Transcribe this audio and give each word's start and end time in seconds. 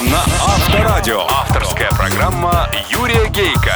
на 0.00 0.20
Авторадио. 0.20 1.22
Авторская 1.28 1.90
программа 1.90 2.70
Юрия 2.88 3.28
Гейка. 3.30 3.74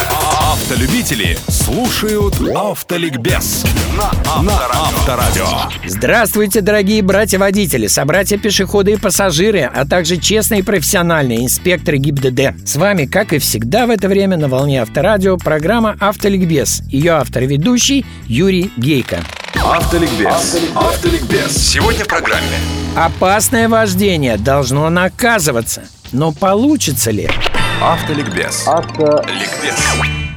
Автолюбители 0.53 1.37
слушают 1.49 2.37
Автоликбез 2.55 3.65
на 3.97 4.11
Авторадио. 4.25 5.47
Здравствуйте, 5.85 6.61
дорогие 6.61 7.03
братья-водители, 7.03 7.89
собратья-пешеходы 7.89 8.93
и 8.93 8.97
пассажиры, 8.97 9.63
а 9.63 9.85
также 9.85 10.17
честные 10.17 10.61
и 10.61 10.63
профессиональные 10.63 11.45
инспекторы 11.45 11.99
ГИБДД. 11.99 12.69
С 12.69 12.77
вами, 12.77 13.07
как 13.07 13.33
и 13.33 13.39
всегда 13.39 13.87
в 13.87 13.91
это 13.91 14.07
время 14.07 14.37
на 14.37 14.49
волне 14.49 14.81
Авторадио, 14.81 15.39
программа 15.39 15.97
«Автоликбез». 15.99 16.83
Ее 16.89 17.15
автор-ведущий 17.15 18.07
Юрий 18.27 18.71
Гейко. 18.77 19.19
Автоликбез. 19.57 20.59
Автоликбез. 20.75 21.57
Сегодня 21.57 22.05
в 22.05 22.09
программе. 22.09 22.59
Опасное 22.95 23.69
вождение 23.69 24.37
должно 24.37 24.89
наказываться. 24.91 25.83
Но 26.13 26.33
получится 26.33 27.11
ли? 27.11 27.29
Автоликбез. 27.81 28.65
Автоликбез. 28.67 29.77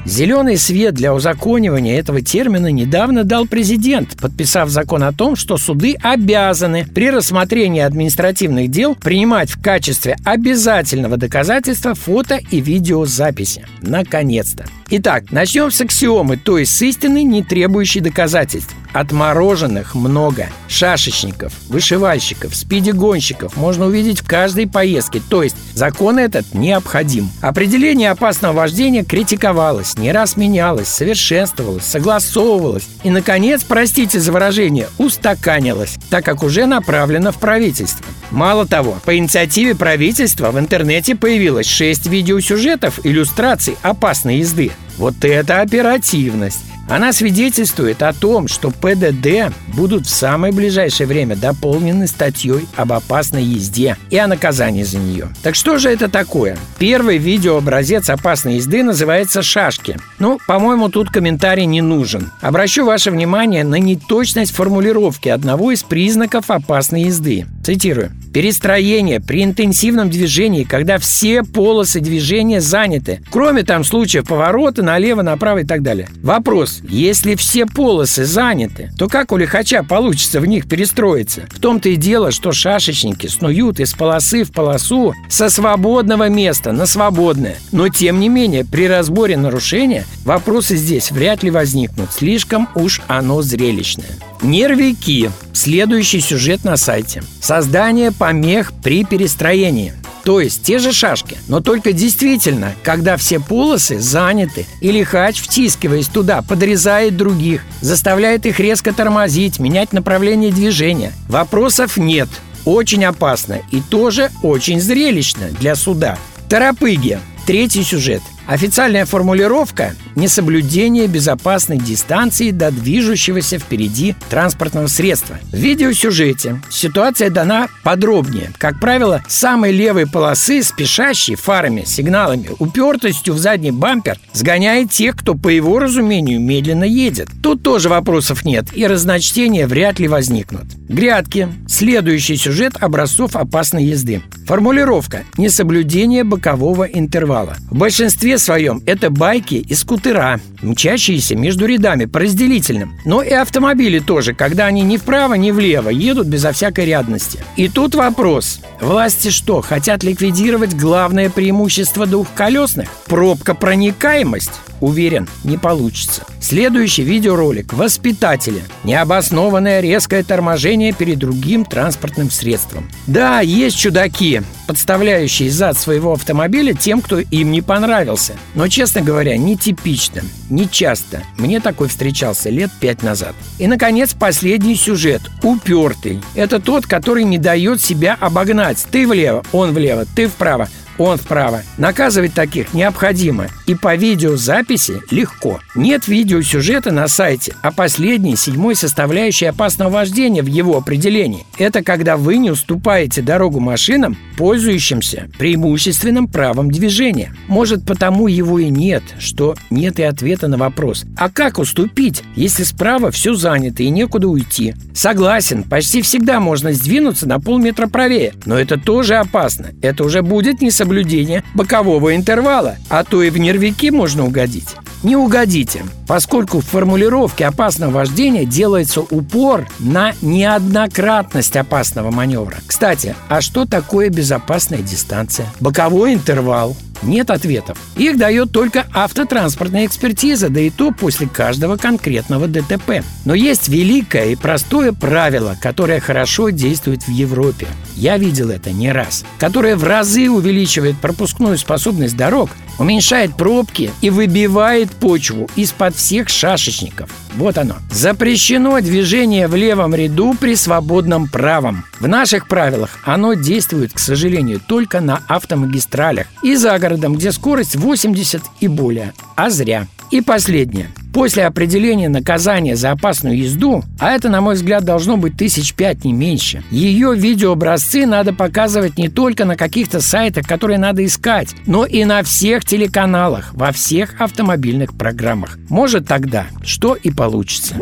Зеленый 0.06 0.58
свет 0.58 0.94
для 0.94 1.16
узаконивания 1.16 2.00
этого 2.00 2.22
термина 2.22 2.72
недавно 2.72 3.24
дал 3.24 3.48
президент, 3.48 4.16
подписав 4.16 4.70
закон 4.70 5.04
о 5.04 5.12
том, 5.12 5.36
что 5.36 5.58
суды 5.58 5.96
обязаны 6.00 6.86
при 6.86 7.10
рассмотрении 7.10 7.82
административных 7.82 8.70
дел 8.70 8.96
принимать 8.96 9.50
в 9.50 9.62
качестве 9.62 10.16
обязательного 10.24 11.18
доказательства 11.18 11.96
фото 11.96 12.40
и 12.52 12.62
видеозаписи. 12.62 13.66
Наконец-то. 13.82 14.66
Итак, 14.92 15.32
начнем 15.32 15.72
с 15.72 15.82
аксиомы, 15.82 16.38
то 16.38 16.60
есть 16.60 16.76
с 16.76 16.82
истины, 16.84 17.24
не 17.24 17.44
требующей 17.44 18.02
доказательств. 18.02 18.76
Отмороженных 18.96 19.94
много. 19.94 20.48
Шашечников, 20.70 21.52
вышивальщиков, 21.68 22.56
спидигонщиков 22.56 23.58
можно 23.58 23.88
увидеть 23.88 24.22
в 24.22 24.26
каждой 24.26 24.68
поездке. 24.68 25.22
То 25.30 25.44
есть 25.44 25.58
закон 25.74 26.18
этот 26.18 26.54
необходим. 26.54 27.30
Определение 27.42 28.12
опасного 28.12 28.54
вождения 28.54 29.04
критиковалось, 29.04 29.98
не 29.98 30.14
раз 30.14 30.38
менялось, 30.38 30.88
совершенствовалось, 30.88 31.84
согласовывалось. 31.84 32.88
И, 33.04 33.10
наконец, 33.10 33.66
простите 33.66 34.22
за 34.22 34.32
выражение, 34.32 34.88
устаканилось, 34.98 35.98
так 36.10 36.24
как 36.24 36.42
уже 36.42 36.66
направлено 36.66 37.34
в 37.34 37.38
правительство. 37.38 38.06
Мало 38.32 38.66
того, 38.66 38.98
по 39.04 39.18
инициативе 39.18 39.76
правительства 39.76 40.52
в 40.52 40.58
интернете 40.58 41.18
появилось 41.18 41.68
6 41.68 42.08
видеосюжетов 42.08 43.06
иллюстраций 43.06 43.76
опасной 43.82 44.38
езды. 44.38 44.72
Вот 44.98 45.24
это 45.24 45.62
оперативность! 45.62 46.62
Она 46.88 47.14
свидетельствует 47.14 48.04
о 48.04 48.14
том, 48.14 48.48
что 48.48 48.70
ПДД 48.70 49.52
будут 49.76 50.06
в 50.06 50.10
самое 50.10 50.54
ближайшее 50.54 51.08
время 51.08 51.36
дополнены 51.36 52.06
статьей 52.08 52.68
об 52.76 52.94
опасной 52.94 53.44
езде 53.44 53.98
и 54.12 54.18
о 54.18 54.28
наказании 54.28 54.84
за 54.84 55.00
нее. 55.00 55.30
Так 55.42 55.56
что 55.56 55.80
же 55.80 55.90
это 55.90 56.10
такое? 56.10 56.58
Первый 56.78 57.18
видеообразец 57.18 58.10
опасной 58.12 58.58
езды 58.58 58.84
называется 58.84 59.42
«Шашки». 59.42 59.98
Ну, 60.20 60.40
по-моему, 60.48 60.90
тут 60.90 61.10
комментарий 61.10 61.66
не 61.66 61.82
нужен. 61.82 62.32
Обращу 62.40 62.86
ваше 62.86 63.10
внимание 63.10 63.64
на 63.64 63.80
неточность 63.80 64.54
формулировки 64.54 65.28
одного 65.28 65.72
из 65.72 65.82
признаков 65.82 66.52
опасной 66.52 67.06
езды. 67.06 67.48
Цитирую. 67.64 68.12
Перестроение 68.36 69.22
при 69.22 69.46
интенсивном 69.46 70.10
движении, 70.10 70.66
когда 70.66 70.98
все 70.98 71.42
полосы 71.42 72.02
движения 72.02 72.60
заняты, 72.60 73.22
кроме 73.32 73.64
там 73.64 73.86
случаев 73.86 74.28
поворота 74.28 74.84
налево, 74.84 75.22
направо 75.22 75.60
и 75.60 75.64
так 75.64 75.82
далее. 75.82 76.10
Вопрос. 76.22 76.82
Если 76.84 77.36
все 77.36 77.66
полосы 77.66 78.26
заняты, 78.26 78.92
то 78.98 79.08
как 79.08 79.32
у 79.32 79.38
лихача 79.38 79.84
получится 79.84 80.42
в 80.42 80.48
них 80.48 80.68
перестроиться? 80.68 81.48
В 81.50 81.62
том-то 81.62 81.88
и 81.88 81.96
дело, 81.96 82.32
что 82.32 82.52
шашечники 82.52 83.28
снуют 83.28 83.80
из 83.80 83.94
полосы 83.94 84.44
в 84.44 84.52
полосу 84.52 85.14
со 85.30 85.50
свободного 85.50 86.28
места 86.28 86.74
на 86.74 86.88
свободное. 86.88 87.56
Но 87.72 87.88
тем 87.88 88.20
не 88.20 88.28
менее, 88.28 88.66
при 88.66 88.90
разборе 88.90 89.38
нарушения 89.38 90.06
вопросы 90.26 90.76
здесь 90.76 91.10
вряд 91.10 91.42
ли 91.42 91.52
возникнут. 91.52 92.12
Слишком 92.12 92.68
уж 92.76 93.02
оно 93.08 93.42
зрелищное. 93.42 94.10
Нервики. 94.46 95.32
Следующий 95.54 96.22
сюжет 96.22 96.64
на 96.64 96.78
сайте. 96.78 97.24
Создание 97.42 98.12
помех 98.12 98.74
при 98.84 99.04
перестроении. 99.04 99.94
То 100.24 100.40
есть 100.40 100.64
те 100.64 100.78
же 100.78 100.92
шашки, 100.92 101.38
но 101.48 101.62
только 101.62 101.94
действительно, 101.94 102.74
когда 102.84 103.18
все 103.18 103.40
полосы 103.40 104.00
заняты, 104.00 104.66
или 104.82 105.04
хач, 105.04 105.40
втискиваясь 105.40 106.08
туда, 106.08 106.42
подрезает 106.44 107.18
других, 107.18 107.64
заставляет 107.82 108.46
их 108.46 108.60
резко 108.60 108.94
тормозить, 108.94 109.60
менять 109.60 109.94
направление 109.94 110.52
движения. 110.52 111.12
Вопросов 111.28 111.98
нет. 111.98 112.30
Очень 112.66 113.06
опасно 113.06 113.62
и 113.72 113.82
тоже 113.82 114.32
очень 114.44 114.80
зрелищно 114.80 115.50
для 115.60 115.76
суда. 115.76 116.18
Торопыги. 116.50 117.20
Третий 117.48 117.84
сюжет. 117.84 118.22
Официальная 118.48 119.06
формулировка– 119.06 119.96
несоблюдение 120.16 121.08
безопасной 121.08 121.80
дистанции 121.80 122.52
до 122.52 122.70
движущегося 122.70 123.58
впереди 123.58 124.16
транспортного 124.30 124.86
средства. 124.86 125.38
В 125.52 125.56
видеосюжете 125.56 126.62
ситуация 126.70 127.32
дана 127.32 127.70
подробнее. 127.84 128.52
Как 128.60 128.80
правило, 128.80 129.24
самой 129.28 129.72
левой 129.72 130.06
полосы 130.06 130.62
спешащий 130.62 131.34
фарами, 131.36 131.84
сигналами, 131.86 132.50
упертостью 132.60 133.34
в 133.34 133.40
задний 133.40 133.72
бампер 133.72 134.20
сгоняет 134.34 134.92
тех, 134.92 135.16
кто, 135.16 135.34
по 135.34 135.50
его 135.50 135.80
разумению, 135.80 136.40
медленно 136.40 136.84
едет. 136.84 137.30
Тут 137.42 137.64
тоже 137.64 137.90
вопросов 137.90 138.46
нет, 138.46 138.66
и 138.74 138.86
разночтения 138.86 139.66
вряд 139.68 140.00
ли 140.00 140.08
возникнут. 140.08 140.66
Грядки. 140.88 141.50
Следующий 141.68 142.38
сюжет 142.38 142.74
образцов 142.80 143.36
опасной 143.36 143.86
езды. 143.86 144.22
Формулировка– 144.46 145.24
несоблюдение 145.38 146.24
бокового 146.24 146.84
интервала. 146.84 147.56
В 147.72 147.78
большинстве 147.78 148.35
своем 148.38 148.82
это 148.86 149.10
байки 149.10 149.56
и 149.56 149.74
скутера, 149.76 150.40
мчащиеся 150.62 151.36
между 151.36 151.66
рядами 151.66 152.06
по 152.06 152.20
разделительным. 152.20 152.98
Но 153.06 153.22
и 153.22 153.32
автомобили 153.32 154.00
тоже, 154.00 154.34
когда 154.34 154.66
они 154.66 154.82
ни 154.82 154.98
вправо, 154.98 155.36
ни 155.36 155.52
влево 155.52 155.90
едут 155.90 156.28
безо 156.28 156.52
всякой 156.52 156.86
рядности. 156.86 157.40
И 157.56 157.68
тут 157.68 157.96
вопрос. 157.96 158.62
Власти 158.82 159.30
что, 159.30 159.62
хотят 159.62 160.04
ликвидировать 160.04 160.76
главное 160.76 161.30
преимущество 161.30 162.06
двухколесных? 162.06 162.90
Пробка 163.08 163.54
проникаемость? 163.54 164.52
Уверен, 164.82 165.28
не 165.44 165.58
получится. 165.58 166.24
Следующий 166.46 167.02
видеоролик 167.02 167.74
«Воспитатели». 167.74 168.62
Необоснованное 168.84 169.80
резкое 169.80 170.22
торможение 170.22 170.94
перед 170.94 171.18
другим 171.18 171.66
транспортным 171.66 172.30
средством. 172.30 172.88
Да, 173.08 173.40
есть 173.40 173.80
чудаки, 173.80 174.44
подставляющие 174.68 175.50
зад 175.50 175.76
своего 175.76 176.14
автомобиля 176.14 176.76
тем, 176.76 177.02
кто 177.02 177.18
им 177.18 177.52
не 177.52 177.64
понравился. 177.64 178.34
Но, 178.54 178.68
честно 178.68 179.02
говоря, 179.02 179.38
нетипично, 179.38 180.22
не 180.52 180.70
часто. 180.70 181.24
Мне 181.40 181.60
такой 181.60 181.88
встречался 181.88 182.52
лет 182.52 182.70
пять 182.80 183.02
назад. 183.02 183.34
И, 183.58 183.66
наконец, 183.66 184.14
последний 184.14 184.76
сюжет. 184.76 185.24
Упертый. 185.42 186.22
Это 186.36 186.60
тот, 186.60 186.86
который 186.86 187.24
не 187.24 187.40
дает 187.40 187.82
себя 187.82 188.16
обогнать. 188.20 188.86
Ты 188.92 189.08
влево, 189.08 189.44
он 189.52 189.74
влево, 189.74 190.06
ты 190.16 190.28
вправо 190.28 190.70
он 190.98 191.18
вправо. 191.18 191.62
Наказывать 191.78 192.34
таких 192.34 192.74
необходимо. 192.74 193.48
И 193.66 193.76
по 193.76 193.96
видеозаписи 193.96 195.02
легко. 195.12 195.60
Нет 195.76 196.08
видеосюжета 196.08 196.92
на 196.92 197.08
сайте, 197.08 197.56
а 197.62 197.72
последней, 197.72 198.36
седьмой 198.36 198.76
составляющей 198.76 199.46
опасного 199.46 199.90
вождения 199.90 200.44
в 200.44 200.48
его 200.48 200.78
определении. 200.78 201.46
Это 201.58 201.84
когда 201.84 202.18
вы 202.18 202.38
не 202.38 202.52
уступаете 202.52 203.22
дорогу 203.22 203.60
машинам, 203.60 204.18
пользующимся 204.38 205.30
преимущественным 205.38 206.28
правом 206.28 206.72
движения. 206.72 207.34
Может, 207.48 207.86
потому 207.86 208.28
его 208.28 208.60
и 208.60 208.70
нет, 208.70 209.04
что 209.20 209.56
нет 209.70 210.00
и 210.00 210.04
ответа 210.04 210.48
на 210.48 210.58
вопрос. 210.58 211.06
А 211.18 211.30
как 211.30 211.60
уступить, 211.60 212.24
если 212.36 212.64
справа 212.64 213.12
все 213.12 213.34
занято 213.34 213.84
и 213.84 213.90
некуда 213.90 214.28
уйти? 214.28 214.76
Согласен, 214.94 215.64
почти 215.64 216.02
всегда 216.02 216.40
можно 216.40 216.72
сдвинуться 216.74 217.28
на 217.28 217.40
полметра 217.40 217.88
правее, 217.88 218.34
но 218.46 218.58
это 218.58 218.78
тоже 218.80 219.16
опасно. 219.16 219.72
Это 219.82 220.04
уже 220.04 220.22
будет 220.22 220.62
не 220.62 220.72
соблюдение 220.86 221.44
бокового 221.56 222.16
интервала, 222.16 222.78
а 222.90 223.04
то 223.04 223.24
и 223.24 223.32
в 223.32 223.38
нервики 223.40 223.90
можно 223.90 224.24
угодить. 224.24 224.76
Не 225.02 225.16
угодите, 225.16 225.84
поскольку 226.08 226.60
в 226.60 226.66
формулировке 226.66 227.46
опасного 227.46 227.92
вождения 227.92 228.46
делается 228.46 229.02
упор 229.02 229.68
на 229.80 230.14
неоднократность 230.22 231.56
опасного 231.58 232.12
маневра. 232.12 232.58
Кстати, 232.66 233.16
а 233.30 233.42
что 233.42 233.66
такое 233.66 234.10
безопасная 234.10 234.80
дистанция? 234.80 235.48
Боковой 235.60 236.14
интервал 236.14 236.76
Нет 237.04 237.30
ответов. 237.30 237.78
Их 237.98 238.18
дает 238.18 238.52
только 238.52 238.86
автотранспортная 238.94 239.86
экспертиза, 239.86 240.50
да 240.50 240.60
и 240.60 240.70
то 240.70 240.92
после 240.92 241.28
каждого 241.28 241.78
конкретного 241.78 242.48
ДТП. 242.48 243.04
Но 243.26 243.34
есть 243.34 243.68
великое 243.68 244.32
и 244.32 244.36
простое 244.36 244.92
правило, 244.92 245.58
которое 245.62 246.00
хорошо 246.00 246.50
действует 246.50 247.04
в 247.04 247.12
Европе. 247.12 247.68
Я 247.96 248.18
видел 248.18 248.50
это 248.50 248.72
не 248.72 248.92
раз. 248.92 249.24
Которое 249.38 249.76
в 249.76 249.84
разы 249.84 250.30
увеличивает 250.30 250.98
пропускную 250.98 251.58
способность 251.58 252.18
дорог, 252.18 252.50
уменьшает 252.78 253.36
пробки 253.36 253.92
и 254.02 254.10
выбивает 254.10 254.92
почву 254.92 255.50
из-под 255.56 255.96
всех 255.96 256.30
шашечников. 256.30 257.10
Вот 257.36 257.58
оно. 257.58 257.76
Запрещено 257.92 258.80
движение 258.82 259.48
в 259.48 259.56
левом 259.56 259.94
ряду 259.94 260.36
при 260.40 260.56
свободном 260.56 261.28
правом. 261.28 261.86
В 262.00 262.08
наших 262.08 262.48
правилах 262.48 263.00
оно 263.04 263.34
действует, 263.34 263.94
к 263.94 264.00
сожалению, 264.00 264.62
только 264.66 265.02
на 265.02 265.22
автомагистралях 265.28 266.28
и 266.44 266.56
за 266.56 266.74
городом, 266.86 267.16
где 267.16 267.32
скорость 267.32 267.76
80 267.76 268.44
и 268.60 268.68
более. 268.68 269.14
А 269.36 269.50
зря. 269.50 269.88
И 270.12 270.22
последнее. 270.22 270.90
После 271.14 271.46
определения 271.46 272.10
наказания 272.10 272.76
за 272.76 272.92
опасную 272.92 273.38
езду, 273.38 273.84
а 274.00 274.12
это, 274.12 274.30
на 274.30 274.40
мой 274.40 274.54
взгляд, 274.54 274.84
должно 274.84 275.18
быть 275.18 275.36
тысяч 275.36 275.74
пять, 275.74 276.06
не 276.06 276.14
меньше, 276.14 276.64
ее 276.70 277.16
видеообразцы 277.16 278.06
надо 278.06 278.34
показывать 278.34 279.00
не 279.00 279.10
только 279.10 279.46
на 279.46 279.56
каких-то 279.56 280.00
сайтах, 280.00 280.46
которые 280.46 280.78
надо 280.78 281.04
искать, 281.04 281.56
но 281.66 281.86
и 281.86 282.06
на 282.06 282.22
всех 282.22 282.66
телеканалах, 282.66 283.52
во 283.54 283.72
всех 283.72 284.22
автомобильных 284.22 284.96
программах. 284.96 285.58
Может 285.70 286.08
тогда, 286.08 286.46
что 286.64 286.94
и 286.94 287.10
получится. 287.10 287.76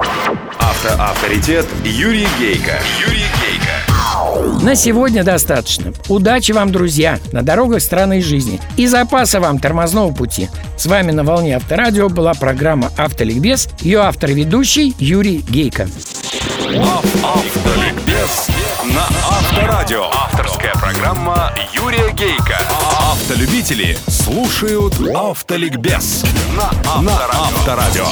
Автоавторитет 0.60 1.66
Юрий 1.84 2.28
Гейко. 2.40 2.80
Юрий. 3.06 3.33
На 4.62 4.76
сегодня 4.76 5.24
достаточно. 5.24 5.94
Удачи 6.10 6.52
вам, 6.52 6.72
друзья, 6.72 7.20
на 7.32 7.42
дорогах 7.44 7.82
страны 7.82 8.22
жизни. 8.22 8.60
И 8.78 8.88
запаса 8.88 9.40
вам 9.40 9.60
тормозного 9.60 10.14
пути. 10.14 10.50
С 10.78 10.86
вами 10.86 11.12
на 11.12 11.24
волне 11.24 11.56
Авторадио 11.56 12.10
была 12.10 12.34
программа 12.34 12.92
«Автоликбез». 12.98 13.70
Ее 13.82 14.00
автор 14.00 14.32
и 14.32 14.34
ведущий 14.34 14.96
Юрий 15.00 15.44
Гейко. 15.50 15.88
Автоликбез 17.24 18.48
на 18.86 19.04
Авторадио. 19.30 20.06
Авторская 20.12 20.74
программа 20.74 21.54
Юрия 21.74 22.12
Гейка. 22.12 22.58
Автолюбители 23.12 23.98
слушают 24.08 24.96
Автоликбез 25.14 26.24
на 26.56 26.72
Авторадио. 26.86 28.08